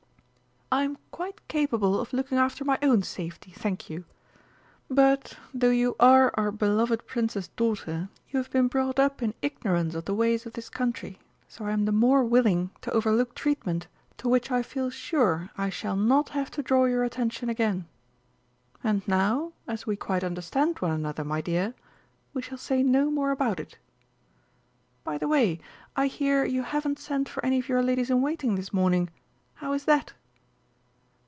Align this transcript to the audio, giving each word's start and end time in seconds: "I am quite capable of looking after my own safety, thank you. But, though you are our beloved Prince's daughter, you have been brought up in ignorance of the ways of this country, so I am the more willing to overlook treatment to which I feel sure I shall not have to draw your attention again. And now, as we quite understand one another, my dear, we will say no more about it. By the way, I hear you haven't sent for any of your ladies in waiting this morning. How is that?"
"I 0.73 0.83
am 0.83 0.97
quite 1.11 1.45
capable 1.49 1.99
of 1.99 2.13
looking 2.13 2.37
after 2.37 2.63
my 2.63 2.79
own 2.81 3.01
safety, 3.03 3.51
thank 3.51 3.89
you. 3.89 4.05
But, 4.89 5.37
though 5.53 5.69
you 5.69 5.97
are 5.99 6.31
our 6.35 6.49
beloved 6.49 7.05
Prince's 7.05 7.49
daughter, 7.49 8.07
you 8.29 8.37
have 8.37 8.49
been 8.51 8.69
brought 8.69 8.97
up 8.97 9.21
in 9.21 9.33
ignorance 9.41 9.95
of 9.95 10.05
the 10.05 10.13
ways 10.13 10.45
of 10.45 10.53
this 10.53 10.69
country, 10.69 11.19
so 11.49 11.65
I 11.65 11.71
am 11.71 11.83
the 11.83 11.91
more 11.91 12.23
willing 12.23 12.71
to 12.83 12.91
overlook 12.91 13.35
treatment 13.35 13.87
to 14.15 14.29
which 14.29 14.49
I 14.49 14.63
feel 14.63 14.89
sure 14.89 15.49
I 15.57 15.69
shall 15.69 15.97
not 15.97 16.29
have 16.29 16.49
to 16.51 16.63
draw 16.63 16.85
your 16.85 17.03
attention 17.03 17.49
again. 17.49 17.85
And 18.81 19.05
now, 19.05 19.51
as 19.67 19.85
we 19.85 19.97
quite 19.97 20.23
understand 20.23 20.79
one 20.79 20.91
another, 20.91 21.25
my 21.25 21.41
dear, 21.41 21.73
we 22.33 22.43
will 22.49 22.57
say 22.57 22.81
no 22.81 23.11
more 23.11 23.31
about 23.31 23.59
it. 23.59 23.77
By 25.03 25.17
the 25.17 25.27
way, 25.27 25.59
I 25.97 26.07
hear 26.07 26.45
you 26.45 26.63
haven't 26.63 26.97
sent 26.99 27.27
for 27.27 27.45
any 27.45 27.59
of 27.59 27.67
your 27.67 27.83
ladies 27.83 28.09
in 28.09 28.21
waiting 28.21 28.55
this 28.55 28.71
morning. 28.71 29.09
How 29.55 29.73
is 29.73 29.83
that?" 29.83 30.13